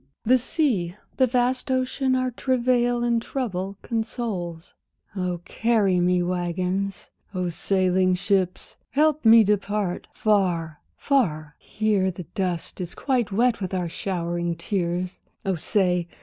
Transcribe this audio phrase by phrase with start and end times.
[0.23, 4.73] The sea, the vast ocean our travail and trouble consoles!
[5.15, 10.07] Oh, carry me, waggons, oh, sailing ships, help me depart!
[10.11, 16.07] Far, far, here the dust is quite wet with our showering tears, Oh, say!